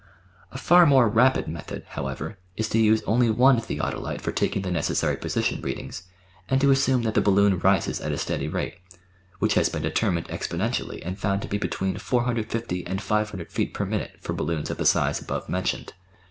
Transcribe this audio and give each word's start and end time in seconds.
A 0.51 0.57
far 0.57 0.87
more 0.87 1.07
rapid 1.07 1.47
method, 1.47 1.83
however, 1.89 2.39
is 2.57 2.67
to 2.69 2.79
use 2.79 3.03
only 3.03 3.29
one 3.29 3.61
theodolite 3.61 4.19
for 4.19 4.31
taking 4.31 4.63
the 4.63 4.71
necessary 4.71 5.15
position 5.15 5.61
readings, 5.61 6.07
and 6.49 6.59
to 6.59 6.71
assume 6.71 7.03
that 7.03 7.13
the 7.13 7.21
balloon 7.21 7.59
rises 7.59 8.01
at 8.01 8.11
a 8.11 8.17
steady 8.17 8.47
rate, 8.47 8.79
which 9.37 9.53
has 9.53 9.69
been 9.69 9.83
determined 9.83 10.27
experi 10.29 10.57
mentally 10.57 11.03
and 11.05 11.19
found 11.19 11.43
to 11.43 11.47
be 11.47 11.59
between 11.59 11.97
450 11.99 12.87
and 12.87 12.99
500 12.99 13.51
feet 13.51 13.75
per 13.75 13.85
minute 13.85 14.17
for 14.19 14.33
balloons 14.33 14.71
of 14.71 14.77
the 14.79 14.87
size 14.87 15.21
above 15.21 15.47
mentioned. 15.47 15.93